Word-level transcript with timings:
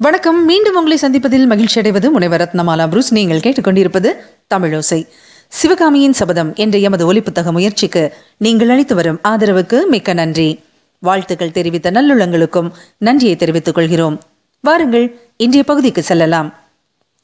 வணக்கம். 0.00 0.44
மீண்டும் 0.44 0.74
உங்களை 0.74 0.98
சந்திப்பதில் 1.00 1.46
மகிழ்ச்சி 1.46 1.78
அடைவது 1.78 2.10
முனைவர் 2.10 2.40
ரத்னமாலா 2.40 2.88
புரூஸ். 2.88 3.12
நீங்கள் 3.12 3.40
கேட்டுக்கொண்டிருப்பது 3.40 4.12
தமிழோசை. 4.54 5.08
சிவகாமியின் 5.48 6.12
சபதம் 6.12 6.54
என்ற 6.54 6.78
எமது 6.78 7.12
ஒலிப்புத்தக 7.12 7.52
முயற்சிக்கு 7.52 8.14
நீங்கள் 8.36 8.68
அளித்து 8.68 8.94
வரும் 8.94 9.20
ஆதரவுக்கு 9.24 9.78
மிக்க 9.88 10.12
நன்றி. 10.12 10.60
வாழ்த்துக்கள் 10.98 11.50
தெரிவித்த 11.50 11.90
நல்லுள்ளங்களுக்கும் 11.90 12.70
நன்றியை 12.98 13.36
தெரிவித்துக் 13.36 13.74
கொள்கிறோம். 13.74 14.22
வாருங்கள் 14.60 15.20
இன்றைய 15.36 15.64
பகுதிக்கு 15.64 16.02
செல்லலாம். 16.02 16.54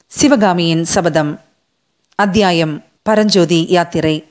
சிவகாமியின் 0.07 0.85
சபதம். 0.85 1.41
அத்தியாயம். 2.15 2.85
பரஞ்சோதி 3.03 3.67
யாத்திரை. 3.69 4.25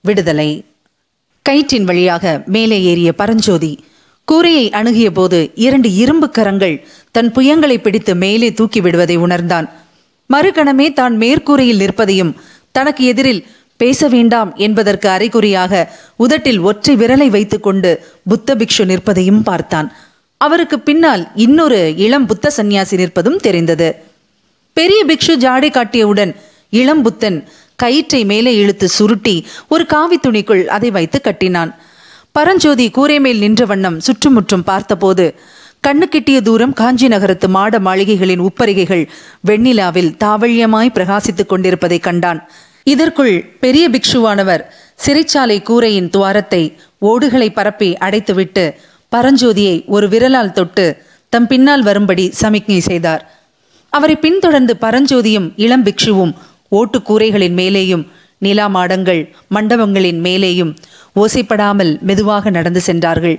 விடுதலை. 0.00 0.64
கயிற்றின் 1.48 1.84
வழியாக 1.84 2.42
மேலே 2.46 2.82
ஏறிய 2.82 3.12
பரஞ்சோதி 3.12 3.84
கூரையை 4.30 4.66
அணுகிய 4.78 5.08
போது 5.10 5.38
இரண்டு 5.66 5.88
இரும்பு 6.02 6.26
கரங்கள் 6.36 6.74
தன் 7.16 7.30
புயங்களை 7.36 7.76
பிடித்து 7.80 8.12
மேலே 8.14 8.48
தூக்கி 8.58 8.80
விடுவதை 8.80 9.16
உணர்ந்தான். 9.16 9.66
மறுகணமே 10.30 10.86
தான் 10.98 11.14
மேற்கூரையில் 11.22 11.82
நிற்பதையும் 11.84 12.32
தனக்கு 12.76 13.04
எதிரில் 13.12 13.42
பேச 13.76 14.08
வேண்டாம் 14.08 14.50
என்பதற்கு 14.66 15.08
அறிகுறியாக 15.08 15.82
உதட்டில் 16.24 16.60
ஒற்றை 16.68 16.94
விரலை 16.96 17.28
வைத்துக்கொண்டு 17.36 17.90
புத்த 18.30 18.56
பிக்ஷு 18.60 18.84
நிற்பதையும் 18.92 19.42
பார்த்தான். 19.42 19.88
அவருக்கு 20.40 20.76
பின்னால் 20.88 21.22
இன்னொரு 21.44 21.80
இளம் 22.04 22.26
புத்த 22.26 22.50
சந்நியாசி 22.58 22.96
நிற்பதும் 22.96 23.42
தெரிந்தது. 23.46 23.88
பெரிய 24.76 25.00
பிக்ஷு 25.10 25.34
ஜாடை 25.46 25.70
காட்டியவுடன் 25.70 26.32
இளம் 26.80 27.02
புத்தன் 27.02 27.38
கயிற்றை 27.82 28.24
மேலே 28.30 28.52
இழுத்து 28.62 28.86
சுருட்டி 28.88 29.36
ஒரு 29.68 29.84
காவி 29.86 30.18
துணிக்குள் 30.26 30.64
அதை 30.76 30.90
வைத்து 30.96 31.18
கட்டினான். 31.20 31.72
பரஞ்சோதி 32.32 32.90
கூரை 32.90 33.20
மேல் 33.20 33.38
நின்ற 33.38 33.64
வண்ணம் 33.64 34.00
சுற்றுமுற்றும் 34.00 34.64
பார்த்தபோது 34.64 35.24
கண்ணு 35.86 36.06
கிட்டிய 36.08 36.40
தூரம் 36.40 36.72
காஞ்சி 36.72 37.08
நகரத்து 37.08 37.48
மாட 37.48 37.78
மாளிகைகளின் 37.78 38.44
உப்பரிகைகள் 38.48 39.04
வெண்ணிலாவில் 39.46 40.10
தாவழியமாய் 40.24 40.94
பிரகாசித்துக் 40.94 41.48
கொண்டிருப்பதைக் 41.48 42.02
கண்டான். 42.02 42.40
இதற்குள் 42.82 43.34
பெரிய 43.60 43.90
பிக்ஷுவானவர் 43.90 44.62
சிறைச்சாலை 45.06 45.62
கூரையின் 45.62 46.10
துவாரத்தை 46.10 46.62
ஓடுகளை 46.98 47.48
பரப்பி 47.50 47.90
அடைத்துவிட்டு 48.00 48.64
பரஞ்சோதியை 49.12 49.76
ஒரு 49.86 50.08
விரலால் 50.08 50.52
தொட்டு 50.52 50.86
தம் 51.28 51.46
பின்னால் 51.46 51.82
வரும்படி 51.82 52.30
சமிக்ஞை 52.30 52.80
செய்தார். 52.80 53.22
அவரை 53.92 54.16
பின்தொடர்ந்து 54.16 54.76
பரஞ்சோதியும் 54.80 55.52
இளம் 55.56 55.84
பிக்ஷுவும் 55.84 56.32
ஓட்டு 56.68 56.98
கூரைகளின் 56.98 57.56
மேலேயும் 57.60 58.06
நிலா 58.38 58.66
மாடங்கள் 58.66 59.22
மண்டபங்களின் 59.54 60.20
மேலேயும் 60.26 60.70
ஓசைப்படாமல் 61.16 62.00
மெதுவாக 62.00 62.50
நடந்து 62.50 62.80
சென்றார்கள். 62.80 63.38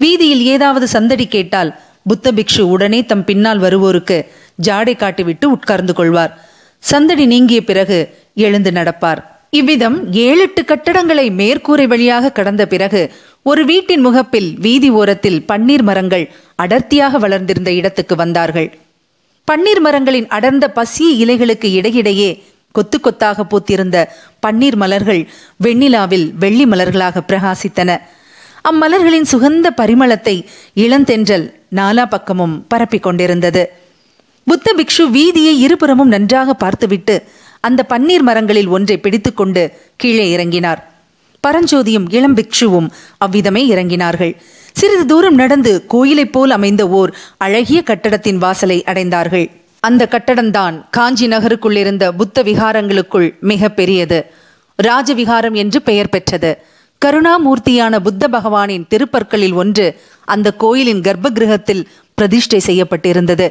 வீதியில் 0.00 0.42
ஏதாவது 0.44 0.86
சந்தடி 0.88 1.26
கேட்டால் 1.26 1.70
புத்த 2.08 2.32
பிக்ஷு 2.32 2.60
உடனே 2.60 3.04
தம் 3.04 3.24
பின்னால் 3.24 3.60
வருவோருக்கு 3.60 4.26
ஜாடை 4.62 4.94
காட்டிவிட்டு 4.96 5.44
உட்கார்ந்து 5.44 5.94
கொள்வார். 5.94 6.32
சந்தடி 6.78 7.26
நீங்கிய 7.26 7.64
பிறகு 7.64 7.98
எழுந்து 8.34 8.70
நடப்பார். 8.70 9.20
இவ்விதம் 9.50 10.12
ஏழெட்டு 10.12 10.62
கட்டடங்களை 10.62 11.26
மேற்கூரை 11.40 11.86
வழியாக 11.86 12.32
கடந்த 12.32 12.66
பிறகு 12.66 13.02
ஒரு 13.42 13.64
வீட்டின் 13.64 14.00
முகப்பில் 14.00 14.58
வீதி 14.58 14.90
ஓரத்தில் 14.90 15.44
பன்னீர் 15.52 15.82
மரங்கள் 15.82 16.24
அடர்த்தியாக 16.54 17.18
வளர்ந்திருந்த 17.18 17.72
இடத்துக்கு 17.72 18.16
வந்தார்கள். 18.16 18.68
பன்னீர் 19.48 19.80
மரங்களின் 19.80 20.28
அடர்ந்த 20.28 20.72
பசிய 20.76 21.08
இலைகளுக்கு 21.24 21.64
இடையிடையே 21.64 22.44
கொத்து 22.76 23.00
கொத்தாக 23.00 23.46
பூத்திருந்த 23.50 23.96
பன்னீர் 24.46 24.76
மலர்கள் 24.76 25.22
வெண்ணிலாவில் 25.62 26.26
வெள்ளி 26.38 26.64
மலர்களாக 26.66 27.22
பிரகாசித்தன. 27.28 27.90
அம்மலர்களின் 28.68 29.30
சுகந்த 29.32 29.66
பரிமளத்தை 29.76 30.36
இளந்தென்றல் 30.74 31.46
நாலா 31.76 32.04
பக்கமும் 32.06 32.54
பரப்பிக் 32.68 33.02
கொண்டிருந்தது. 33.02 33.62
புத்த 34.44 34.74
பிக்ஷு 34.76 35.04
வீதியை 35.16 35.54
இருபுறமும் 35.66 36.08
நன்றாக 36.08 36.54
பார்த்துவிட்டு 36.54 37.16
அந்த 37.60 37.86
பன்னீர் 37.88 38.26
மரங்களில் 38.28 38.66
ஒன்றை 38.66 38.96
பிடித்துக்கொண்டு 38.98 39.62
கீழே 39.96 40.26
இறங்கினார். 40.36 40.80
பரஞ்சோதியும் 41.42 42.06
இளம் 42.08 42.36
பிக்ஷுவும் 42.36 42.88
அவ்விதமே 43.18 43.62
இறங்கினார்கள். 43.74 44.34
சிறிது 44.72 45.06
தூரம் 45.06 45.34
நடந்து 45.34 45.72
கோயிலைப் 45.86 46.32
போல் 46.32 46.50
அமைந்த 46.50 46.88
ஓர் 46.88 47.10
அழகிய 47.36 47.82
கட்டடத்தின் 47.82 48.38
வாசலை 48.38 48.78
அடைந்தார்கள். 48.86 49.46
அந்த 49.86 50.02
கட்டடம்தான் 50.12 50.76
காஞ்சி 50.90 51.26
நகருக்குள் 51.28 51.76
இருந்த 51.76 52.04
புத்த 52.12 52.42
விகாரங்களுக்குள் 52.42 53.28
மிக 53.40 53.68
பெரியது 53.68 54.18
ராஜவிகாரம் 54.78 55.56
என்று 55.62 55.82
பெயர் 55.82 56.08
பெற்றது. 56.08 56.50
கருணாமூர்த்தியான 57.02 57.94
புத்த 58.00 58.28
பகவானின் 58.28 58.86
திருப்பற்களில் 58.88 59.52
ஒன்று 59.52 59.86
அந்த 60.24 60.48
கோயிலின் 60.52 61.00
கர்ப்ப 61.00 61.30
கிரகத்தில் 61.30 61.82
பிரதிஷ்டை 62.14 62.60
செய்யப்பட்டிருந்தது. 62.66 63.46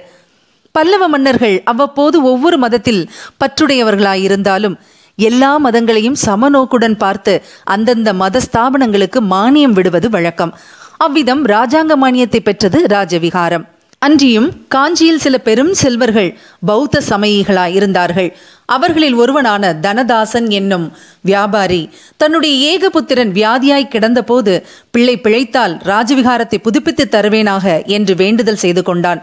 பல்லவ 0.72 1.08
மன்னர்கள் 1.08 1.56
அவ்வப்போது 1.64 2.18
ஒவ்வொரு 2.24 2.58
மதத்தில் 2.58 3.02
பற்றுடையவர்களாயிருந்தாலும் 3.42 4.76
எல்லா 5.18 5.52
மதங்களையும் 5.66 6.18
சமநோக்குடன் 6.26 6.98
பார்த்து 6.98 7.34
அந்தந்த 7.64 8.10
மத 8.14 8.42
ஸ்தாபனங்களுக்கு 8.48 9.20
மானியம் 9.30 9.76
விடுவது 9.78 10.10
வழக்கம். 10.10 10.54
அவ்விதம் 10.98 11.44
ராஜாங்க 11.46 11.94
மானியத்தை 12.04 12.40
பெற்றது 12.40 12.80
ராஜவிகாரம். 12.90 13.66
அன்றியும் 14.06 14.48
காஞ்சியில் 14.68 15.22
சில 15.24 15.36
பெரும் 15.38 15.74
செல்வர்கள் 15.82 16.30
பௌத்த 16.66 17.02
சமயிகளாய் 17.10 17.76
இருந்தார்கள் 17.78 18.30
அவர்களில் 18.66 19.16
ஒருவனான 19.16 19.74
தனதாசன் 19.86 20.48
என்னும் 20.60 20.88
வியாபாரி 21.22 21.82
தன்னுடைய 22.18 22.54
ஏகபுத்திரன் 22.72 23.32
வியாதியாய் 23.40 23.92
கிடந்தபோது 23.94 24.54
பிள்ளை 24.92 25.16
பிழைத்தால் 25.20 25.76
ராஜவிகாரத்தை 25.92 26.60
புதுப்பித்து 26.62 27.06
தருவேனாக 27.12 27.86
என்று 27.98 28.16
வேண்டுதல் 28.16 28.62
செய்து 28.64 28.84
கொண்டான். 28.84 29.22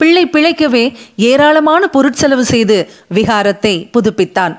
பிள்ளை 0.00 0.24
பிழைக்கவே 0.34 0.84
ஏராளமான 1.30 1.82
பொருட்செலவு 1.96 2.44
செய்து 2.52 2.78
விகாரத்தை 3.14 3.74
புதுப்பித்தான். 3.94 4.54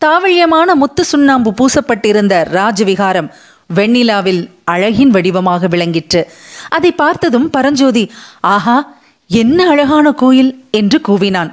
தாவழியமான 0.00 0.70
முத்து 0.74 1.02
சுண்ணாம்பு 1.04 1.50
பூசப்பட்டிருந்த 1.60 2.34
ராஜவிகாரம் 2.58 3.28
வெண்ணிலாவில் 3.76 4.42
அழகின் 4.70 5.12
வடிவமாக 5.16 5.68
விளங்கிற்று. 5.68 6.22
அதை 6.76 6.90
பார்த்ததும் 7.02 7.48
பரஞ்சோதி 7.50 8.04
ஆஹா 8.54 8.76
என்ன 9.40 9.68
அழகான 9.68 10.12
கோயில் 10.12 10.52
என்று 10.70 10.98
கூவினான். 11.08 11.50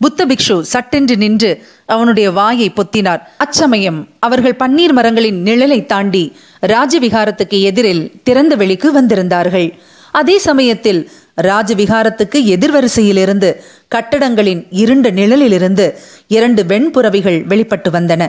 புத்த 0.00 0.26
பிக்ஷு 0.26 0.60
சட்டென்று 0.60 1.16
நின்று 1.16 1.50
அவனுடைய 1.86 2.30
வாயை 2.30 2.68
பொத்தினார். 2.70 3.20
அச்சமயம் 3.36 4.08
அவர்கள் 4.18 4.60
பன்னீர் 4.62 4.92
மரங்களின் 4.92 5.38
நிழலை 5.44 5.86
தாண்டி 5.86 6.24
ராஜவிகாரத்துக்கு 6.66 7.58
எதிரில் 7.70 8.02
திறந்த 8.22 8.54
வெளிக்கு 8.54 8.88
வந்திருந்தார்கள். 9.00 9.68
அதே 10.12 10.38
சமயத்தில் 10.38 11.00
ராஜவிகாரத்துக்கு 11.42 12.38
எதிர்வரிசையிலிருந்து 12.54 13.50
கட்டடங்களின் 13.94 14.66
இருண்ட 14.70 15.10
நிழலிலிருந்து 15.10 15.86
இரண்டு 16.26 16.62
வெண்புறவிகள் 16.62 17.40
வெளிப்பட்டு 17.46 17.90
வந்தன. 17.90 18.22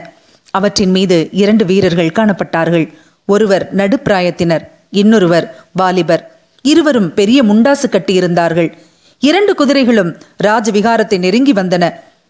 அவற்றின் 0.50 0.90
மீது 0.90 1.18
இரண்டு 1.42 1.64
வீரர்கள் 1.64 2.16
காணப்பட்டார்கள். 2.18 2.86
ஒருவர் 3.24 3.64
நடுப்பிராயத்தினர் 3.76 4.64
இன்னொருவர் 4.90 5.46
வாலிபர். 5.72 6.24
இருவரும் 6.62 7.14
பெரிய 7.14 7.38
முண்டாசு 7.42 7.86
கட்டியிருந்தார்கள். 7.90 8.70
இரண்டு 9.28 9.52
குதிரைகளும் 9.54 10.10
ராஜவிகாரத்தை 10.44 11.16
நெருங்கி 11.18 11.52
வந்தன. 11.52 11.84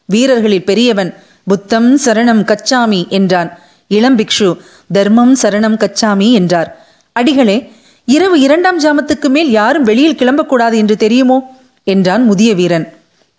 வீரர்களில் 0.08 0.66
பெரியவன் 0.70 1.10
புத்தம் 1.44 1.90
சரணம் 2.04 2.42
கச்சாமி 2.50 3.00
என்றான். 3.08 3.50
இளம் 3.90 4.18
பிக்ஷு 4.18 4.48
தர்மம் 4.92 5.34
சரணம் 5.42 5.78
கச்சாமி 5.82 6.28
என்றார். 6.32 6.70
அடிகளே 7.16 7.56
இரவு 8.08 8.36
இரண்டாம் 8.40 8.78
ஜாமத்துக்கு 8.80 9.28
மேல் 9.28 9.50
யாரும் 9.50 9.82
வெளியில் 9.82 10.20
கிளம்பக்கூடாது 10.20 10.76
என்று 10.82 10.96
தெரியுமோ? 10.96 11.38
என்றான் 11.86 12.24
முதிய 12.24 12.50
வீரன். 12.54 12.86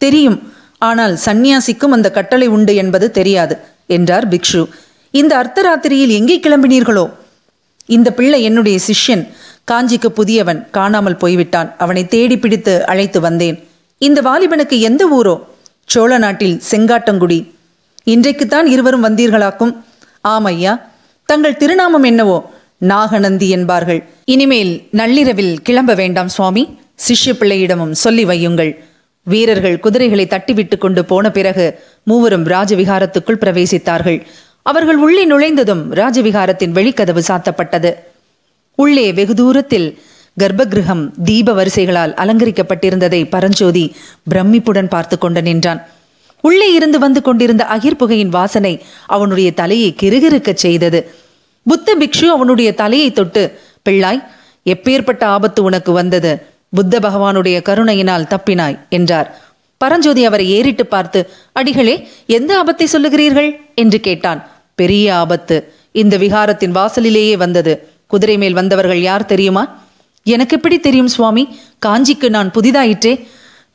தெரியும். 0.02 0.38
ஆனால் 0.78 1.14
சந்நியாசிக்கும் 1.26 1.96
அந்த 1.98 2.08
கட்டளை 2.12 2.48
உண்டு 2.48 2.74
என்பது 2.76 3.08
தெரியாது 3.12 3.56
என்றார் 3.88 4.28
பிக்ஷு. 4.28 4.62
இந்த 5.14 5.34
அர்த்தராத்திரியில் 5.42 6.16
எங்கே 6.20 6.38
கிளம்பினீர்களோ? 6.40 7.06
இந்த 7.90 8.10
பிள்ளை 8.14 8.40
என்னுடைய 8.44 8.78
சிஷ்யன். 8.88 9.24
காஞ்சிக்கு 9.72 10.10
புதியவன் 10.10 10.68
காணாமல் 10.72 11.16
போய்விட்டான். 11.16 11.76
அவனை 11.78 12.08
தேடி 12.08 12.38
பிடித்து 12.38 12.86
அழைத்து 12.86 13.20
வந்தேன். 13.20 13.68
இந்த 13.98 14.22
வாலிபனுக்கு 14.22 14.80
எந்த 14.80 15.04
ஊரோ? 15.18 15.36
சோழ 15.86 16.18
நாட்டில் 16.18 16.62
செங்காட்டங்குடி. 16.72 17.52
இன்றைக்குத்தான் 18.04 18.66
இருவரும் 18.66 19.04
வந்தீர்களாக்கும்? 19.04 19.76
ஆமையா 20.28 20.82
தங்கள் 21.26 21.58
திருநாமம் 21.58 22.04
என்னவோ? 22.04 22.52
நாகநந்தி 22.78 23.50
என்பார்கள். 23.50 24.04
இனிமேல் 24.26 24.88
நள்ளிரவில் 24.92 25.62
கிளம்ப 25.62 25.94
வேண்டாம் 25.94 26.28
சுவாமி. 26.28 26.78
சிஷ்ய 27.08 27.32
பிள்ளையிடமும் 27.32 27.92
சொல்லி 27.92 28.26
வையுங்கள். 28.26 28.78
வீரர்கள் 29.24 29.80
குதிரைகளை 29.80 30.26
தட்டிவிட்டு 30.26 30.78
கொண்டு 30.78 31.06
போன 31.06 31.32
பிறகு 31.32 31.80
மூவரும் 32.04 32.46
ராஜவிகாரத்துக்குள் 32.46 33.42
பிரவேசித்தார்கள். 33.42 34.26
அவர்கள் 34.62 34.98
உள்ளே 34.98 35.26
நுழைந்ததும் 35.26 35.94
ராஜவிகாரத்தின் 35.94 36.76
வெளிக்கதவு 36.78 37.22
சாத்தப்பட்டது. 37.28 37.94
உள்ளே 38.76 39.14
வெகு 39.14 39.34
தூரத்தில் 39.34 40.00
கர்ப்பகிருகம் 40.40 41.12
தீப 41.24 41.54
வரிசைகளால் 41.54 42.14
அலங்கரிக்கப்பட்டிருந்ததை 42.14 43.30
பரஞ்சோதி 43.30 43.96
பிரமிப்புடன் 44.32 44.90
பார்த்து 44.90 45.18
கொண்டு 45.18 45.42
நின்றான். 45.42 45.88
உள்ளே 46.42 46.74
இருந்து 46.74 47.00
வந்து 47.00 47.22
கொண்டிருந்த 47.22 47.66
அகிர் 47.70 48.00
புகையின் 48.00 48.30
வாசனை 48.30 48.84
அவனுடைய 49.06 49.54
தலையை 49.54 49.96
கிறுகிறுக்கச் 50.02 50.64
செய்தது. 50.66 51.12
புத்த 51.64 51.96
பிக்ஷு 51.96 52.26
அவனுடைய 52.26 52.74
தலையை 52.74 53.12
தொட்டு 53.12 53.60
பிள்ளாய் 53.90 54.24
எப்பேற்பட்ட 54.66 55.24
ஆபத்து 55.24 55.64
உனக்கு 55.64 55.92
வந்தது? 55.92 56.46
புத்த 56.70 57.00
பகவானுடைய 57.00 57.62
கருணையினால் 57.62 58.28
தப்பினாய் 58.30 58.80
என்றார். 58.90 59.42
பரஞ்சோதி 59.78 60.26
அவரை 60.26 60.50
ஏறிட்டு 60.50 60.86
பார்த்து 60.86 61.30
அடிகளே 61.52 62.08
எந்த 62.26 62.58
ஆபத்தை 62.58 62.88
சொல்லுகிறீர்கள்? 62.94 63.56
என்று 63.76 64.00
கேட்டான். 64.00 64.50
பெரிய 64.76 65.16
ஆபத்து. 65.16 65.74
இந்த 65.92 66.18
விகாரத்தின் 66.18 66.72
வாசலிலேயே 66.72 67.38
வந்தது. 67.38 67.90
குதிரை 68.08 68.38
மேல் 68.38 68.54
வந்தவர்கள் 68.54 69.02
யார் 69.02 69.26
தெரியுமா? 69.26 69.84
எனக்கு 70.24 70.56
எப்படி 70.56 70.80
தெரியும் 70.80 71.08
சுவாமி? 71.08 71.60
காஞ்சிக்கு 71.86 72.30
நான் 72.30 72.52
புதிதாயிற்றே. 72.52 73.28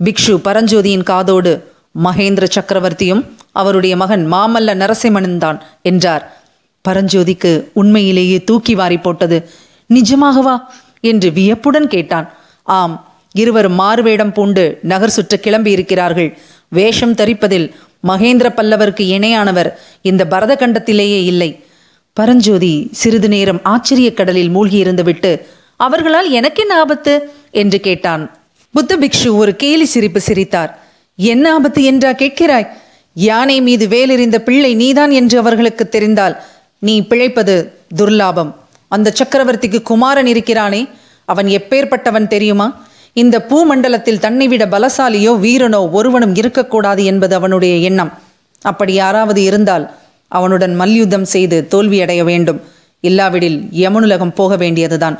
பிக்ஷு 0.04 0.36
பரஞ்சோதியின் 0.44 1.02
காதோடு 1.02 1.72
மகேந்திர 2.04 2.46
சக்கரவர்த்தியும் 2.54 3.28
அவருடைய 3.52 3.96
மகன் 3.96 4.32
மாமல்ல 4.32 4.74
நரசிம்மனும் 4.74 5.38
தான் 5.38 5.62
என்றார். 5.82 6.42
பரஞ்சோதிக்கு 6.88 7.64
உண்மையிலேயே 7.72 8.44
தூக்கி 8.44 8.74
வாரி 8.74 8.96
போட்டது 8.96 9.50
நிஜமாகவா? 9.94 10.60
என்று 11.00 11.30
வியப்புடன் 11.30 11.88
கேட்டான். 11.88 12.32
ஆம் 12.62 13.08
இருவரும் 13.32 13.72
மாறுவேடம் 13.72 14.32
பூண்டு 14.32 14.78
நகர் 14.82 15.10
சுற்ற 15.10 15.36
கிளம்பி 15.36 15.70
இருக்கிறார்கள். 15.70 16.38
வேஷம் 16.68 17.14
தரிப்பதில் 17.14 17.72
மகேந்திர 18.06 18.48
பல்லவருக்கு 18.56 19.00
இணையானவர் 19.00 19.72
இந்த 20.02 20.26
பரதகண்டத்திலேயே 20.30 21.24
இல்லை. 21.24 21.64
பரஞ்சோதி 22.12 22.88
சிறிது 22.92 23.28
நேரம் 23.28 23.60
ஆச்சரியக் 23.64 24.14
கடலில் 24.14 24.56
மூழ்கியிருந்துவிட்டு 24.56 25.46
அவர்களால் 25.76 26.30
எனக்கென்ன 26.30 26.78
ஆபத்து? 26.78 27.30
என்று 27.50 27.80
கேட்டான். 27.80 28.38
புத்த 28.72 28.96
பிக்ஷு 28.96 29.36
ஒரு 29.36 29.56
கேலி 29.56 29.84
சிரிப்பு 29.84 30.20
சிரித்தார். 30.20 30.78
என்ன 31.16 31.54
ஆபத்து 31.54 31.82
என்றா 31.82 32.10
கேட்கிறாய்? 32.10 32.66
யானை 33.14 33.60
மீது 33.60 33.86
வேலெறிந்த 33.86 34.38
பிள்ளை 34.38 34.74
நீதான் 34.74 35.10
என்று 35.10 35.38
அவர்களுக்கு 35.38 35.88
தெரிந்தால் 35.88 36.42
நீ 36.78 37.06
பிழைப்பது 37.06 37.78
துர்லாபம். 37.96 38.54
அந்த 38.88 39.12
சக்கரவர்த்திக்கு 39.22 39.82
குமாரன் 39.82 40.26
இருக்கிறானே 40.26 40.88
அவன் 41.24 41.46
எப்பேற்பட்டவன் 41.46 42.26
தெரியுமா? 42.26 42.84
இந்த 43.12 43.46
பூமண்டலத்தில் 43.48 44.18
தன்னை 44.18 44.48
விட 44.48 44.66
பலசாலியோ 44.66 45.38
வீரனோ 45.38 45.90
ஒருவனும் 45.90 46.34
இருக்கக்கூடாது 46.34 47.04
என்பது 47.04 47.34
அவனுடைய 47.34 47.74
எண்ணம். 47.74 48.18
அப்படி 48.62 48.92
யாராவது 48.92 49.42
இருந்தால் 49.42 49.94
அவனுடன் 50.30 50.74
மல்யுத்தம் 50.74 51.28
செய்து 51.34 51.66
தோல்வியடைய 51.70 52.22
வேண்டும். 52.24 52.60
இல்லாவிடில் 53.00 53.58
யமுனுலகம் 53.82 54.36
போக 54.40 54.56
வேண்டியதுதான். 54.56 55.16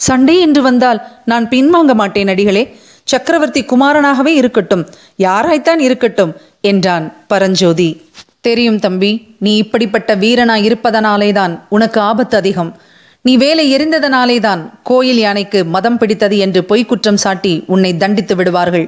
சண்டை 0.00 0.40
என்று 0.40 0.62
வந்தால் 0.62 1.00
நான் 1.24 1.48
பின்வாங்க 1.48 1.94
மாட்டேன் 1.94 2.28
அடிகளே. 2.28 2.64
சக்கரவர்த்தி 3.04 3.62
குமாரனாகவே 3.62 4.32
இருக்கட்டும். 4.40 4.86
யாராய்த்தான் 5.18 5.80
இருக்கட்டும் 5.88 6.32
என்றான் 6.60 7.06
பரஞ்சோதி. 7.26 7.88
தெரியும் 8.40 8.78
தம்பி 8.78 9.10
நீ 9.38 9.56
இப்படிப்பட்ட 9.56 10.16
வீரனாய் 10.16 10.66
இருப்பதனாலேதான் 10.68 11.54
உனக்கு 11.68 12.00
ஆபத்து 12.00 12.36
அதிகம். 12.36 12.76
நீ 13.22 13.36
வேலை 13.36 13.64
எரிந்ததனாலேதான் 13.76 14.60
கோயில் 14.82 15.18
யானைக்கு 15.18 15.64
மதம் 15.64 15.98
பிடித்தது 15.98 16.38
என்று 16.38 16.60
பொய்க்குற்றம் 16.68 17.22
சாட்டி 17.24 17.64
உன்னை 17.66 17.96
தண்டித்து 17.96 18.36
விடுவார்கள். 18.36 18.86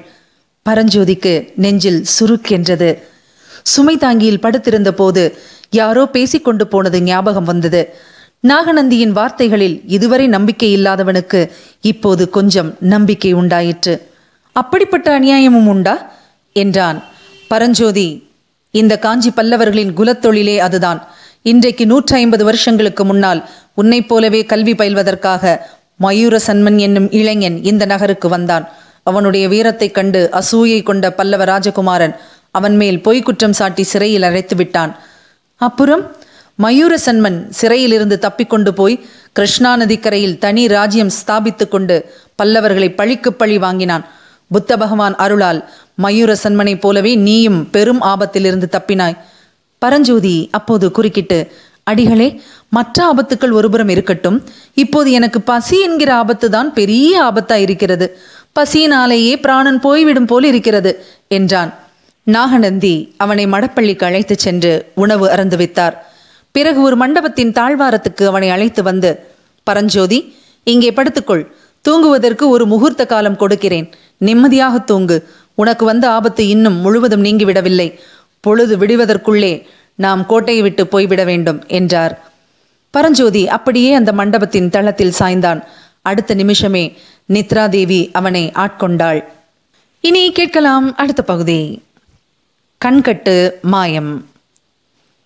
பரஞ்சோதிக்கு 0.68 1.32
நெஞ்சில் 1.56 2.04
சுருக்கென்றது 2.20 2.90
சுமை 3.68 3.96
தாங்கியில் 3.96 4.40
படுத்திருந்த 4.40 4.92
போது 4.92 5.38
யாரோ 5.70 6.06
பேசிக்கொண்டு 6.06 6.66
போனது 6.66 7.02
ஞாபகம் 7.02 7.44
வந்தது. 7.44 7.94
நாகநந்தியின் 8.48 9.08
வார்த்தைகளில் 9.08 9.82
இதுவரை 9.86 10.26
நம்பிக்கை 10.26 10.76
இல்லாதவனுக்கு 10.76 11.50
இப்போது 11.80 12.30
கொஞ்சம் 12.30 12.76
நம்பிக்கை 12.80 13.32
உண்டாயிற்று. 13.32 14.10
அப்படிப்பட்ட 14.52 15.20
அநியாயமும் 15.20 15.66
உண்டா? 15.66 16.12
என்றான். 16.52 17.04
பரஞ்சோதி 17.48 18.28
இந்த 18.70 18.98
காஞ்சி 18.98 19.30
பல்லவர்களின் 19.30 19.92
குலத்தொழிலே 19.96 20.56
அதுதான். 20.56 21.06
இன்றைக்கு 21.42 21.86
நூற்றி 21.86 22.16
ஐம்பது 22.16 22.44
வருஷங்களுக்கு 22.44 23.04
முன்னால் 23.04 23.48
உன்னைப் 23.74 24.08
போலவே 24.08 24.44
கல்வி 24.44 24.72
பயில்வதற்காக 24.72 25.58
மயூர 26.02 26.40
சன்மன் 26.46 26.78
என்னும் 26.78 27.10
இளைஞன் 27.10 27.64
இந்த 27.64 27.84
நகருக்கு 27.84 28.28
வந்தான். 28.28 28.68
அவனுடைய 29.02 29.48
வீரத்தைக் 29.48 29.94
கண்டு 29.94 30.28
அசூயை 30.32 30.82
கொண்ட 30.82 31.12
பல்லவ 31.12 31.44
ராஜகுமாரன் 31.44 32.14
அவன் 32.50 32.76
மேல் 32.76 32.98
பொய் 33.06 33.22
குற்றம் 33.22 33.56
சாட்டி 33.58 33.82
சிறையில் 33.82 34.26
அழைத்து 34.28 34.56
விட்டான். 34.56 34.92
அப்புறம் 35.60 36.02
மயூரசன்மன் 36.64 37.38
சிறையிலிருந்து 37.58 38.16
தப்பிக்கொண்டு 38.22 38.70
போய் 38.80 38.96
கிருஷ்ணா 39.32 39.72
நதிக்கரையில் 39.76 40.38
தனி 40.38 40.66
ராஜ்யம் 40.66 41.12
ஸ்தாபித்து 41.18 41.68
கொண்டு 41.68 41.96
பல்லவர்களை 42.42 42.88
பழிக்கு 42.94 43.32
பழி 43.32 43.58
வாங்கினான். 43.58 44.04
புத்த 44.50 44.76
பகவான் 44.76 45.16
அருளால் 45.16 45.60
மயூரசன்மனைப் 46.02 46.80
போலவே 46.80 47.12
நீயும் 47.14 47.60
பெரும் 47.70 48.02
ஆபத்திலிருந்து 48.02 48.68
தப்பினாய். 48.76 49.16
பரஞ்சோதி 49.78 50.36
அப்போது 50.52 50.86
குறுக்கிட்டு 50.90 51.38
அடிகளே 51.90 52.28
மற்ற 52.76 53.04
ஆபத்துக்கள் 53.10 53.52
ஒருபுறம் 53.58 53.88
இருக்கட்டும். 53.88 54.38
இப்போது 54.74 55.08
எனக்கு 55.18 55.40
பசி 55.40 55.76
என்கிற 55.80 56.10
ஆபத்து 56.14 56.46
தான் 56.50 56.70
பெரிய 56.72 57.12
ஆபத்தா 57.28 57.56
இருக்கிறது 57.66 58.06
பசியினாலேயே 58.52 59.34
பிராணன் 59.44 59.80
போய்விடும் 59.80 60.26
போல் 60.26 60.44
இருக்கிறது 60.44 60.92
என்றான். 61.28 61.70
நாகநந்தி 62.28 63.14
அவனை 63.16 63.46
மடப்பள்ளிக்கு 63.46 64.04
அழைத்துச் 64.04 64.38
சென்று 64.38 64.92
உணவு 64.94 65.30
அறந்து 65.30 65.56
வைத்தார். 65.56 66.12
பிறகு 66.50 66.80
ஒரு 66.80 66.96
மண்டபத்தின் 66.96 67.52
தாழ்வாரத்துக்கு 67.52 68.26
அவனை 68.26 68.50
அழைத்து 68.50 68.82
வந்து 68.82 69.26
பரஞ்சோதி 69.62 70.36
இங்கே 70.64 70.90
படுத்துக்கொள். 70.90 71.46
தூங்குவதற்கு 71.80 72.48
ஒரு 72.48 72.66
முகூர்த்த 72.66 73.06
காலம் 73.06 73.36
கொடுக்கிறேன். 73.36 73.92
நிம்மதியாக 74.18 74.78
தூங்கு. 74.78 75.28
உனக்கு 75.54 75.84
வந்த 75.84 76.10
ஆபத்து 76.10 76.48
இன்னும் 76.48 76.76
முழுவதும் 76.76 77.24
நீங்கிவிடவில்லை. 77.24 78.00
பொழுது 78.40 78.76
விடுவதற்குள்ளே 78.78 79.62
நாம் 79.94 80.26
கோட்டையை 80.26 80.62
விட்டு 80.62 80.86
போய்விட 80.86 81.24
வேண்டும் 81.24 81.64
என்றார். 81.66 82.30
பரஞ்சோதி 82.90 83.48
அப்படியே 83.48 83.92
அந்த 83.92 84.12
மண்டபத்தின் 84.12 84.70
தளத்தில் 84.70 85.14
சாய்ந்தான். 85.18 85.62
அடுத்த 86.02 86.34
நிமிஷமே 86.34 86.96
நித்ரா 87.32 87.68
தேவி 87.68 88.10
அவனை 88.12 88.52
ஆட்கொண்டாள். 88.54 89.24
இனி 90.00 90.32
கேட்கலாம் 90.32 90.96
அடுத்த 90.96 91.22
பகுதி. 91.22 91.82
கண்கட்டு 92.84 93.50
மாயம். 93.62 94.26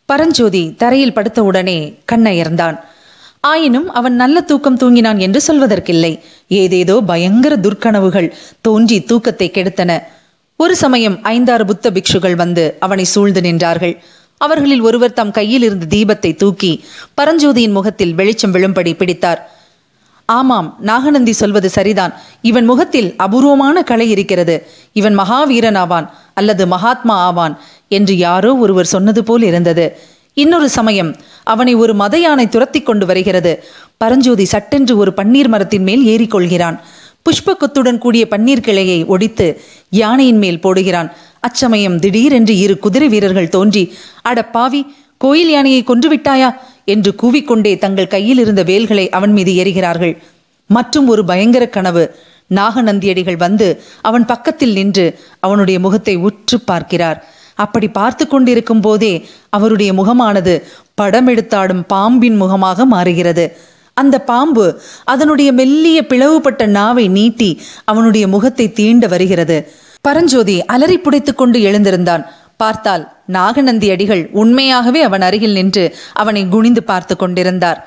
பரஞ்சோதி 0.07 0.75
தரையில் 0.77 1.13
படுத்தவுடனே 1.13 1.99
கண்ணயர்ந்தான். 2.13 2.81
ஆயினும் 3.41 3.91
அவன் 3.91 4.15
நல்ல 4.15 4.41
தூக்கம் 4.41 4.79
தூங்கினான் 4.79 5.19
என்று 5.19 5.41
சொல்வதற்கில்லை. 5.47 6.21
ஏதேதோ 6.49 7.01
பயங்கர 7.01 7.57
துர்க்கனவுகள் 7.57 8.33
தோன்றி 8.61 9.03
தூக்கத்தை 9.03 9.51
கெடுத்தன. 9.55 10.03
ஒரு 10.57 10.77
சமயம் 10.77 11.23
ஐந்தாறு 11.23 11.65
புத்த 11.65 11.91
பிக்ஷுகள் 11.91 12.35
வந்து 12.35 12.77
அவனை 12.79 13.05
சூழ்ந்து 13.05 13.41
நின்றார்கள். 13.41 13.99
அவர்களில் 14.37 14.81
ஒருவர் 14.81 15.13
தம் 15.13 15.31
கையில் 15.31 15.63
இருந்த 15.63 15.87
தீபத்தை 15.97 16.37
தூக்கி 16.37 16.85
பரஞ்சோதியின் 17.21 17.71
முகத்தில் 17.71 18.15
வெளிச்சம் 18.15 18.55
விழும்படி 18.55 18.97
பிடித்தார். 18.97 19.51
ஆமாம் 20.25 20.77
நாகநந்தி 20.81 21.33
சொல்வது 21.33 21.71
சரிதான். 21.71 22.15
இவன் 22.43 22.65
முகத்தில் 22.65 23.15
அபூர்வமான 23.17 23.83
கலை 23.83 24.11
இருக்கிறது. 24.11 24.67
இவன் 24.93 25.19
மகாவீரன் 25.19 25.79
ஆவான் 25.79 26.11
அல்லது 26.35 26.67
மகாத்மா 26.67 27.15
ஆவான் 27.15 27.59
என்று 27.89 28.17
யாரோ 28.17 28.57
ஒருவர் 28.57 28.85
சொன்னது 28.85 29.25
போல் 29.25 29.43
இருந்தது. 29.43 29.99
இன்னொரு 30.35 30.69
சமயம் 30.69 31.17
அவனை 31.45 31.75
ஒரு 31.75 31.95
மத 31.95 32.19
யானை 32.19 32.49
துரத்தி 32.49 32.83
கொண்டு 32.83 33.07
வருகிறது. 33.07 33.65
பரஞ்சோதி 33.97 34.45
சட்டென்று 34.45 34.97
ஒரு 34.97 35.13
பன்னீர் 35.17 35.49
மரத்தின் 35.49 35.83
மேல் 35.83 36.05
ஏறிக்கொள்கிறான். 36.07 36.79
புஷ்ப 37.23 37.55
கொத்துடன் 37.55 37.99
கூடிய 37.99 38.27
பன்னீர் 38.31 38.61
கிளையை 38.61 39.05
ஒடித்து 39.05 39.61
யானையின் 39.91 40.39
மேல் 40.39 40.61
போடுகிறான். 40.63 41.13
அச்சமயம் 41.41 41.99
திடீரென்று 41.99 42.59
இரு 42.59 42.79
குதிரை 42.79 43.09
வீரர்கள் 43.09 43.49
தோன்றி 43.49 43.95
அட 44.23 44.45
பாவி 44.45 44.95
கோயில் 45.19 45.51
யானையை 45.51 45.83
கொன்று 45.83 46.15
விட்டாயா? 46.15 46.57
என்று 46.85 47.15
கூவிக்கொண்டே 47.23 47.79
தங்கள் 47.79 48.07
கையில் 48.07 48.39
இருந்த 48.39 48.63
வேல்களை 48.63 49.09
அவன் 49.09 49.33
மீது 49.33 49.57
எறிகிறார்கள் 49.57 50.23
மற்றும் 50.67 51.09
ஒரு 51.09 51.25
பயங்கர 51.25 51.69
கனவு. 51.69 52.15
நாகநந்தியடிகள் 52.55 53.37
வந்து 53.37 53.83
அவன் 54.01 54.27
பக்கத்தில் 54.27 54.73
நின்று 54.73 55.19
அவனுடைய 55.41 55.81
முகத்தை 55.81 56.17
உற்று 56.17 56.61
பார்க்கிறார். 56.61 57.27
அப்படி 57.55 57.89
பார்த்து 57.89 58.29
கொண்டிருக்கும் 58.29 58.81
போதே 58.81 59.27
அவருடைய 59.51 59.93
முகமானது 59.93 60.67
படம் 60.95 61.27
எடுத்தாடும் 61.27 61.87
பாம்பின் 61.87 62.37
முகமாக 62.37 62.85
மாறுகிறது. 62.85 63.57
அந்த 63.95 64.19
பாம்பு 64.19 64.81
அதனுடைய 65.05 65.53
மெல்லிய 65.53 66.07
பிளவுபட்ட 66.07 66.67
நாவை 66.67 67.09
நீட்டி 67.09 67.61
அவனுடைய 67.85 68.29
முகத்தை 68.29 68.73
தீண்ட 68.73 69.07
வருகிறது. 69.07 69.73
பரஞ்சோதி 70.01 70.65
அலறி 70.65 70.99
புடைத்துக் 70.99 71.35
கொண்டு 71.35 71.59
எழுந்திருந்தான். 71.59 72.33
பார்த்தால் 72.63 73.05
நாகநந்தி 73.27 73.91
அடிகள் 73.91 74.29
உண்மையாகவே 74.33 75.03
அவன் 75.03 75.23
அருகில் 75.23 75.53
நின்று 75.53 75.85
அவனை 76.13 76.49
குனிந்து 76.49 76.83
பார்த்து 76.83 77.17
கொண்டிருந்தார். 77.17 77.81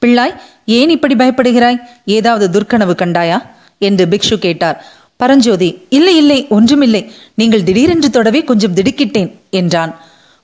பிள்ளாய் 0.00 0.34
ஏன் 0.66 0.90
இப்படி 0.90 1.14
பயப்படுகிறாய்? 1.14 1.80
ஏதாவது 2.04 2.46
துர்க்கனவு 2.54 2.94
கண்டாயா? 2.94 3.38
என்று 3.78 4.04
பிக்ஷு 4.06 4.36
கேட்டார். 4.36 4.78
பரஞ்சோதி 5.16 5.70
இல்லை 5.88 6.16
இல்லை 6.16 6.46
ஒன்றுமில்லை. 6.48 7.02
நீங்கள் 7.34 7.62
திடீரென்று 7.62 8.10
தொடவே 8.10 8.44
கொஞ்சம் 8.44 8.74
திடுக்கிட்டேன் 8.74 9.30
என்றான். 9.50 9.92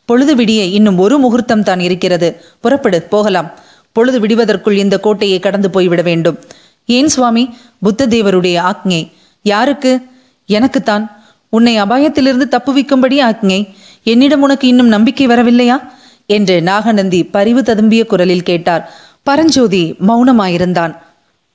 பொழுது 0.05 0.35
விடிய 0.37 0.62
இன்னும் 0.71 0.99
ஒரு 0.99 1.19
முகூர்த்தம் 1.19 1.62
தான் 1.62 1.81
இருக்கிறது. 1.81 2.29
புறப்படு 2.61 3.02
போகலாம். 3.02 3.50
பொழுது 3.93 4.21
விடுவதற்குள் 4.21 4.76
இந்த 4.76 4.99
கோட்டையை 4.99 5.38
கடந்து 5.38 5.71
போய்விட 5.71 6.02
வேண்டும். 6.02 6.38
ஏன் 6.87 7.09
சுவாமி? 7.09 7.45
புத்த 7.81 8.07
தேவருடைய 8.07 8.57
ஆக்ஞை. 8.71 9.02
யாருக்கு? 9.43 9.93
எனக்குத்தான். 10.47 11.19
உன்னை 11.50 11.83
அபாயத்திலிருந்து 11.83 12.47
தப்புவிக்கும்படி 12.50 13.16
ஆக்ஞை 13.21 13.69
என்னிடம் 14.02 14.42
உனக்கு 14.42 14.69
இன்னும் 14.69 14.87
நம்பிக்கை 14.87 15.26
வரவில்லையா? 15.26 15.76
என்று 16.26 16.62
நாகநந்தி 16.62 17.25
பரிவு 17.25 17.61
ததும்பிய 17.61 18.07
குரலில் 18.07 18.42
கேட்டார். 18.42 18.95
பரஞ்சோதி 19.23 19.95
மௌனமாயிருந்தான். 20.09 20.99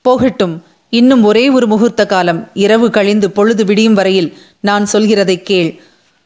போகட்டும் 0.02 0.64
இன்னும் 0.90 1.22
ஒரே 1.24 1.48
ஒரு 1.48 1.66
முகூர்த்த 1.66 2.06
காலம் 2.06 2.48
இரவு 2.54 2.90
கழிந்து 2.90 3.30
பொழுது 3.30 3.64
விடியும் 3.64 3.94
வரையில் 3.94 4.38
நான் 4.60 4.86
சொல்கிறதை 4.92 5.42
கேள். 5.42 5.80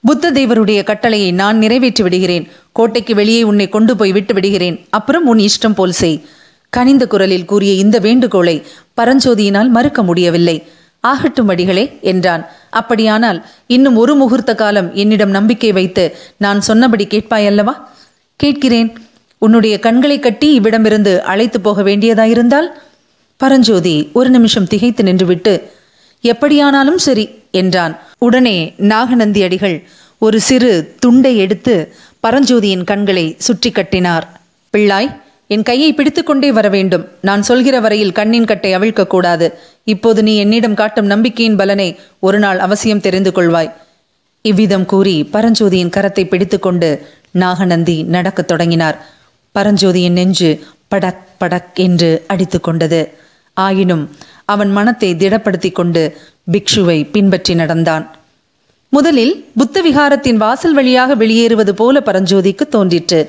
புத்த 0.05 0.33
தேவருடைய 0.33 0.83
கட்டளையை 0.83 1.33
நான் 1.33 1.59
நிறைவேற்றி 1.59 2.03
விடுகிறேன். 2.03 2.49
கோட்டைக்கு 2.73 3.15
வெளியே 3.15 3.43
உன்னை 3.43 3.69
கொண்டு 3.69 3.97
போய் 3.97 4.13
விட்டு 4.13 4.35
விடுகிறேன். 4.35 4.87
அப்புறம் 4.91 5.27
உன் 5.27 5.39
இஷ்டம் 5.39 5.75
போல் 5.75 5.93
செய். 5.93 6.25
கனிந்த 6.69 7.07
குரலில் 7.07 7.45
கூறிய 7.45 7.73
இந்த 7.73 7.99
வேண்டுகோளை 7.99 8.63
பரஞ்சோதியினால் 8.97 9.69
மறுக்க 9.69 10.03
முடியவில்லை. 10.03 10.57
ஆகட்டும் 11.01 11.49
அடிகளே 11.49 11.99
என்றான். 12.01 12.47
அப்படியானால் 12.71 13.39
இன்னும் 13.67 13.97
ஒரு 13.97 14.15
முகூர்த்த 14.15 14.55
காலம் 14.55 14.95
என்னிடம் 14.95 15.31
நம்பிக்கை 15.31 15.73
வைத்து 15.73 16.05
நான் 16.37 16.61
சொன்னபடி 16.61 17.07
கேட்பாயல்லவா? 17.11 17.75
கேட்கிறேன். 18.37 18.91
உன்னுடைய 19.39 19.79
கண்களை 19.79 20.19
கட்டி 20.19 20.49
இவ்விடமிருந்து 20.61 21.19
அழைத்து 21.19 21.61
போக 21.61 21.83
வேண்டியதாயிருந்தால்? 21.83 22.69
பரஞ்சோதி 23.37 24.11
ஒரு 24.13 24.31
நிமிஷம் 24.31 24.67
திகைத்து 24.67 25.03
நின்றுவிட்டு 25.03 25.55
எப்படியானாலும் 26.25 26.99
சரி 26.99 27.25
என்றான். 27.51 27.99
உடனே 28.19 28.75
நாகநந்தி 28.77 29.43
அடிகள் 29.43 29.77
ஒரு 30.19 30.41
சிறு 30.41 30.95
துண்டை 30.99 31.37
எடுத்து 31.39 31.95
பரஞ்சோதியின் 32.27 32.85
கண்களை 32.85 33.35
சுற்றி 33.39 33.71
கட்டினார். 33.71 34.41
பிள்ளாய் 34.75 35.11
என் 35.55 35.63
கையை 35.63 35.93
பிடித்துக்கொண்டே 35.93 36.53
வர 36.53 36.67
வேண்டும் 36.69 37.05
நான் 37.21 37.43
சொல்கிற 37.43 37.77
வரையில் 37.81 38.13
கண்ணின் 38.13 38.45
கட்டை 38.45 38.77
அவிழ்க்க 38.77 39.07
கூடாது 39.07 39.47
இப்போது 39.85 40.23
நீ 40.23 40.37
என்னிடம் 40.37 40.77
காட்டும் 40.81 41.07
நம்பிக்கையின் 41.07 41.57
பலனை 41.57 41.87
ஒரு 42.19 42.39
நாள் 42.39 42.59
அவசியம் 42.59 43.01
தெரிந்து 43.01 43.31
கொள்வாய். 43.31 43.71
இவ்விதம் 44.43 44.85
கூறி 44.85 45.29
பரஞ்சோதியின் 45.33 45.93
கரத்தை 45.97 46.25
பிடித்துக்கொண்டு 46.29 46.91
நாகநந்தி 47.31 47.97
நடக்கத் 48.03 48.49
தொடங்கினார். 48.49 48.99
பரஞ்சோதியின் 49.55 50.17
நெஞ்சு 50.21 50.51
படக் 50.89 51.27
படக் 51.41 51.75
என்று 51.87 52.11
அடித்து 52.27 52.61
கொண்டது. 52.61 53.03
ஆயினும் 53.57 54.05
அவன் 54.45 54.71
மனத்தை 54.71 55.15
திடப்படுத்தி 55.15 55.73
கொண்டு 55.73 56.05
பிக்ஷுவை 56.53 56.99
பின்பற்றி 57.11 57.55
நடந்தான். 57.55 58.07
முதலில் 58.93 59.35
புத்த 59.57 59.83
விகாரத்தின் 59.83 60.41
வாசல் 60.45 60.75
வழியாக 60.75 61.15
வெளியேறுவது 61.15 61.75
போல 61.75 62.03
பரஞ்சோதிக்கு 62.07 62.65
தோன்றிற்று. 62.69 63.21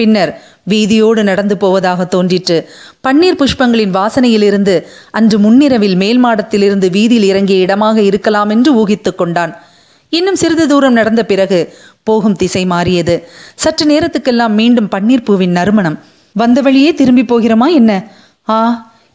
பின்னர் 0.00 0.32
வீதியோடு 0.72 1.20
நடந்து 1.28 1.54
போவதாக 1.62 2.04
தோன்றிற்று. 2.14 2.56
பன்னீர் 3.06 3.38
புஷ்பங்களின் 3.40 3.94
வாசனையிலிருந்து 3.98 4.74
அன்று 5.18 5.36
முன்னிரவில் 5.44 5.96
மேல் 6.02 6.20
மாடத்திலிருந்து 6.24 6.88
வீதியில் 6.96 7.26
இறங்கிய 7.30 7.64
இடமாக 7.66 7.96
இருக்கலாம் 8.10 8.50
என்று 8.56 8.72
ஊகித்துக் 8.80 9.18
கொண்டான். 9.20 9.54
இன்னும் 10.12 10.38
சிறிது 10.42 10.64
தூரம் 10.72 10.98
நடந்த 11.00 11.22
பிறகு 11.30 11.58
போகும் 12.08 12.36
திசை 12.42 12.62
மாறியது. 12.74 13.14
சற்று 13.62 13.86
நேரத்துக்கெல்லாம் 13.92 14.54
மீண்டும் 14.60 14.90
பன்னீர் 14.94 15.26
பூவின் 15.28 15.56
நறுமணம். 15.58 15.98
வந்த 16.32 16.58
வழியே 16.66 16.90
திரும்பி 17.00 17.24
போகிறோமா 17.32 17.68
என்ன? 17.80 17.92
ஆ 18.48 18.58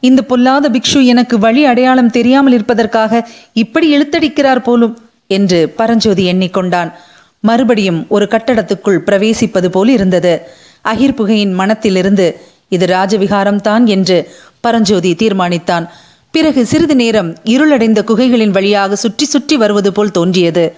இந்த 0.03 0.21
பொல்லாத 0.31 0.65
பிக்ஷு 0.69 0.99
எனக்கு 1.11 1.35
வழி 1.45 1.61
அடையாளம் 1.71 2.13
தெரியாமல் 2.17 2.55
இருப்பதற்காக 2.57 3.21
இப்படி 3.63 3.87
இழுத்தடிக்கிறார் 3.95 4.61
போலும் 4.67 4.95
என்று 5.37 5.59
பரஞ்சோதி 5.79 6.23
எண்ணிக்கொண்டான். 6.31 6.89
மறுபடியும் 7.49 8.01
ஒரு 8.15 8.25
கட்டடத்துக்குள் 8.33 8.99
பிரவேசிப்பது 9.07 9.69
போல் 9.75 9.91
இருந்தது. 9.97 10.33
அகிர் 10.85 11.17
புகையின் 11.19 11.53
மனத்திலிருந்து 11.53 12.27
இது 12.67 12.85
ராஜவிகாரம்தான் 12.85 13.85
என்று 13.85 14.17
பரஞ்சோதி 14.59 15.11
தீர்மானித்தான். 15.13 15.85
பிறகு 16.31 16.65
சிறிது 16.65 16.95
நேரம் 16.95 17.37
இருளடைந்த 17.43 18.03
குகைகளின் 18.03 18.49
வழியாக 18.49 18.95
சுற்றி 18.95 19.25
சுற்றி 19.25 19.57
வருவது 19.57 19.91
போல் 19.91 20.11
தோன்றியது. 20.11 20.75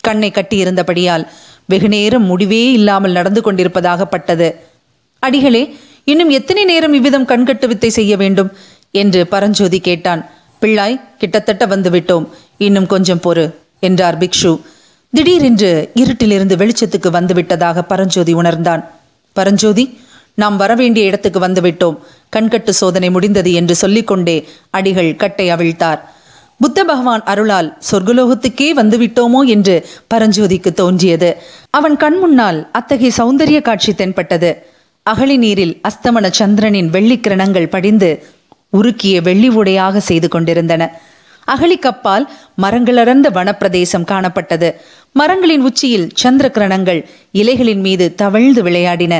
கண்ணை 0.00 0.30
கட்டியிருந்தபடியால் 0.30 1.24
வெகுநேரம் 1.64 2.24
முடிவே 2.24 2.72
இல்லாமல் 2.72 3.12
நடந்து 3.12 3.40
கொண்டிருப்பதாகப்பட்டது 3.40 4.48
அடிகளே 5.18 5.76
இன்னும் 6.04 6.30
எத்தனை 6.30 6.64
நேரம் 6.64 6.92
இவ்விதம் 6.92 7.26
கண்கட்டு 7.26 7.66
வித்தை 7.66 7.90
செய்ய 7.90 8.16
வேண்டும்? 8.16 8.50
என்று 8.90 9.26
பரஞ்சோதி 9.26 9.80
கேட்டான். 9.80 10.22
பிள்ளாய் 10.62 11.00
கிட்டத்தட்ட 11.18 11.66
வந்துவிட்டோம் 11.66 12.26
இன்னும் 12.56 12.86
கொஞ்சம் 12.86 13.22
பொறு 13.22 13.54
என்றார் 13.80 14.18
பிக்ஷு. 14.18 14.52
திடீரென்று 15.12 15.90
இருட்டிலிருந்து 15.94 16.54
வெளிச்சத்துக்கு 16.62 17.10
வந்துவிட்டதாக 17.18 17.82
பரஞ்சோதி 17.82 18.32
உணர்ந்தான். 18.32 18.82
பரஞ்சோதி 19.38 19.84
நாம் 20.42 20.56
வரவேண்டிய 20.56 21.06
இடத்துக்கு 21.06 21.40
வந்துவிட்டோம். 21.40 21.96
கண்கட்டு 22.36 22.72
சோதனை 22.80 23.08
முடிந்தது 23.10 23.50
என்று 23.52 23.74
சொல்லிக்கொண்டே 23.74 24.36
அடிகள் 24.70 25.10
கட்டை 25.22 25.46
அவிழ்த்தார். 25.54 26.00
புத்த 26.60 26.84
பகவான் 26.84 27.22
அருளால் 27.24 27.68
சொர்க்கலோகத்துக்கே 27.90 28.68
வந்துவிட்டோமோ 28.80 29.40
என்று 29.54 29.74
பரஞ்சோதிக்கு 30.14 30.70
தோன்றியது. 30.72 31.30
அவன் 31.70 31.96
கண் 31.96 32.18
முன்னால் 32.18 32.58
அத்தகைய 32.72 33.10
சௌந்தரிய 33.18 33.60
காட்சி 33.62 33.94
தென்பட்டது. 33.94 34.50
அகழி 35.06 35.36
நீரில் 35.36 35.74
அஸ்தமன 35.88 36.30
சந்திரனின் 36.30 36.90
வெள்ளிக்கிரணங்கள் 36.90 37.72
படிந்து 37.74 38.10
உருக்கிய 38.76 39.16
வெள்ளி 39.22 39.48
உடையாக 39.48 40.00
செய்து 40.00 40.28
கொண்டிருந்தன. 40.28 40.82
அகழிக்கப்பால் 41.48 42.24
மரங்களடர்ந்த 42.62 43.28
வனப்பிரதேசம் 43.34 44.08
காணப்பட்டது. 44.12 44.68
மரங்களின் 45.18 45.60
உச்சியில் 45.60 46.06
சந்திர 46.14 46.50
கிரணங்கள் 46.54 47.04
இலைகளின் 47.32 47.80
மீது 47.80 48.14
தவழ்ந்து 48.14 48.62
விளையாடின. 48.62 49.14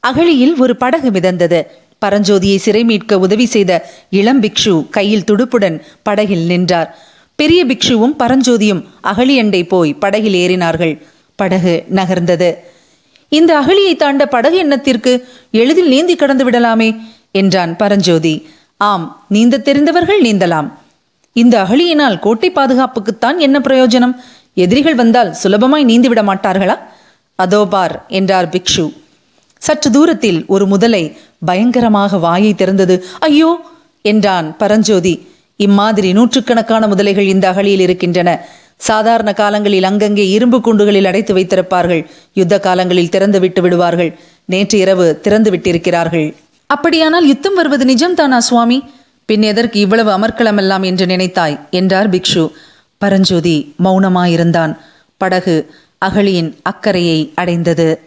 அகழியில் 0.00 0.54
ஒரு 0.56 0.76
படகு 0.76 1.10
மிதந்தது. 1.10 1.60
பரஞ்சோதியை 2.04 2.56
சிறை 2.56 2.84
மீட்க 2.84 3.18
உதவி 3.18 3.46
செய்த 3.46 3.72
இளம் 4.10 4.40
பிக்ஷு 4.42 4.90
கையில் 4.90 5.24
துடுப்புடன் 5.30 5.76
படகில் 6.02 6.44
நின்றார். 6.46 6.98
பெரிய 7.34 7.66
பிக்ஷுவும் 7.66 8.14
பரஞ்சோதியும் 8.18 8.82
அகழியண்டை 9.04 9.68
போய் 9.68 9.94
படகில் 9.94 10.38
ஏறினார்கள். 10.42 10.94
படகு 11.34 11.84
நகர்ந்தது. 11.94 12.50
இந்த 13.28 13.50
அகழியை 13.60 13.96
தாண்ட 13.96 14.26
படகு 14.26 14.56
எண்ணத்திற்கு 14.56 15.12
எளிதில் 15.50 15.88
நீந்தி 15.88 16.16
கடந்து 16.16 16.50
விடலாமே 16.50 16.90
என்றான் 17.30 17.76
பரஞ்சோதி. 17.76 18.34
ஆம் 18.76 19.06
நீந்த 19.28 19.58
தெரிந்தவர்கள் 19.58 20.22
நீந்தலாம். 20.22 20.68
இந்த 21.32 21.62
அகழியினால் 21.62 22.18
கோட்டை 22.18 22.50
பாதுகாப்புக்குத்தான் 22.50 23.36
என்ன 23.36 23.56
பிரயோஜனம்? 23.58 24.14
எதிரிகள் 24.64 25.00
வந்தால் 25.00 25.30
சுலபமாய் 25.42 25.88
நீந்தி 25.90 26.08
விட 26.08 26.22
மாட்டார்களா? 26.22 26.76
அதோ 27.38 27.60
பார் 27.74 27.94
என்றார் 28.18 28.48
பிக்ஷு. 28.54 28.84
சற்று 29.62 29.88
தூரத்தில் 29.90 30.40
ஒரு 30.54 30.64
முதலை 30.66 31.02
பயங்கரமாக 31.48 32.18
வாயை 32.26 32.52
திறந்தது. 32.54 32.94
ஐயோ 33.28 33.50
என்றான் 34.10 34.48
பரஞ்சோதி. 34.62 35.14
இம்மாதிரி 35.66 36.08
நூற்றுக்கணக்கான 36.18 36.86
முதலைகள் 36.86 37.30
இந்த 37.34 37.44
அகழியில் 37.52 37.84
இருக்கின்றன. 37.86 38.30
சாதாரண 38.88 39.30
காலங்களில் 39.32 39.86
அங்கங்கே 39.88 40.24
இரும்பு 40.36 40.58
குண்டுகளில் 40.66 41.08
அடைத்து 41.10 41.32
வைத்திருப்பார்கள். 41.36 42.02
யுத்த 42.32 42.54
காலங்களில் 42.66 43.12
திறந்து 43.14 43.38
விட்டு 43.40 43.62
விடுவார்கள். 43.62 44.10
நேற்று 44.52 44.76
இரவு 44.84 45.06
திறந்து 45.24 45.50
விட்டிருக்கிறார்கள். 45.50 46.28
அப்படியானால் 46.70 47.26
யுத்தம் 47.26 47.54
வருவது 47.54 47.84
நிஜம்தானா 47.84 48.38
சுவாமி? 48.48 48.78
பின் 49.28 49.42
எதற்கு 49.42 49.78
இவ்வளவு 49.80 50.10
அமர்க்களமெல்லாம் 50.18 50.84
என்று 50.90 51.06
நினைத்தாய் 51.06 51.56
என்றார் 51.70 52.08
பிக்ஷு. 52.08 52.44
பரஞ்சோதி 52.98 53.74
மௌனமாயிருந்தான். 53.84 54.76
படகு 55.16 55.74
அகழியின் 55.98 56.56
அக்கறையை 56.62 57.32
அடைந்தது. 57.34 58.00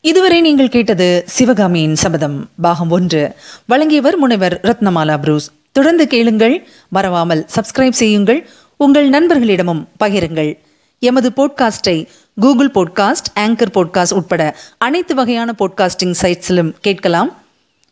இதுவரை 0.00 0.40
நீங்கள் 0.40 0.68
கேட்டது 0.68 1.24
சிவகாமியின் 1.26 1.94
சபதம். 1.94 2.48
பாகம் 2.60 2.90
ஒன்று. 2.90 3.34
வழங்கியவர் 3.66 4.16
முனைவர் 4.16 4.60
ரத்னமாலா 4.62 5.18
புரூஸ். 5.18 5.50
தொடர்ந்து 5.72 6.06
கேளுங்கள். 6.06 6.68
மறவாமல் 6.88 7.46
சப்ஸ்கிரைப் 7.54 7.90
செய்யுங்கள். 7.90 8.48
உங்கள் 8.76 9.10
நண்பர்களிடமும் 9.10 9.84
பகிருங்கள். 10.04 10.58
எமது 10.98 11.30
போட்காஸ்டை 11.30 12.06
கூகுள் 12.40 12.70
போட்காஸ்ட் 12.74 13.30
ஆங்கர் 13.34 13.70
போட்காஸ்ட் 13.74 14.14
உட்பட 14.14 14.56
அனைத்து 14.78 15.14
வகையான 15.14 15.54
போட்காஸ்டிங் 15.58 16.14
சைட்ஸிலும் 16.22 16.72
கேட்கலாம். 16.80 17.36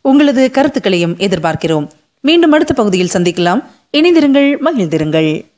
உங்களது 0.01 0.51
கருத்துக்களையும் 0.51 1.15
எதிர்பார்க்கிறோம். 1.17 1.87
மீண்டும் 2.19 2.51
அடுத்த 2.51 2.73
பகுதியில் 2.73 3.09
சந்திக்கலாம். 3.13 3.63
இணைந்திருங்கள் 3.93 4.57
மகிழ்ந்திருங்கள். 4.65 5.52